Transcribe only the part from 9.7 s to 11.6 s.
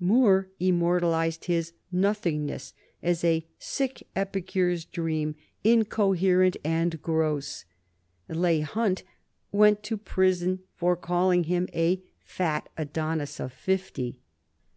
to prison for calling